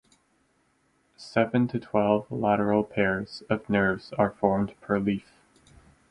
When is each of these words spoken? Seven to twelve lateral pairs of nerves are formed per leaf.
Seven 1.15 1.67
to 1.67 1.79
twelve 1.79 2.25
lateral 2.31 2.83
pairs 2.83 3.43
of 3.51 3.69
nerves 3.69 4.11
are 4.13 4.31
formed 4.31 4.73
per 4.81 4.97
leaf. 4.97 5.27